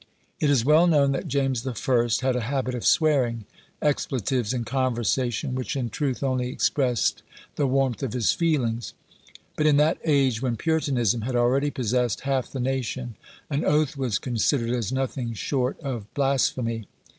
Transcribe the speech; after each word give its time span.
It 0.39 0.49
is 0.49 0.65
well 0.65 0.87
known 0.87 1.11
that 1.11 1.27
James 1.27 1.61
the 1.61 1.75
First 1.75 2.21
had 2.21 2.35
a 2.35 2.41
habit 2.41 2.73
of 2.73 2.83
swearing, 2.83 3.45
expletives 3.83 4.51
in 4.51 4.63
conversation, 4.65 5.53
which, 5.53 5.75
in 5.75 5.91
truth, 5.91 6.23
only 6.23 6.49
expressed 6.49 7.21
the 7.55 7.67
warmth 7.67 8.01
of 8.01 8.13
his 8.13 8.31
feelings; 8.31 8.95
but 9.55 9.67
in 9.67 9.77
that 9.77 9.99
age, 10.03 10.41
when 10.41 10.57
Puritanism 10.57 11.21
had 11.21 11.35
already 11.35 11.69
possessed 11.69 12.21
half 12.21 12.51
the 12.51 12.59
nation, 12.59 13.13
an 13.51 13.63
oath 13.63 13.95
was 13.95 14.17
considered 14.17 14.71
as 14.71 14.91
nothing 14.91 15.33
short 15.35 15.79
of 15.81 16.11
blasphemy. 16.15 16.87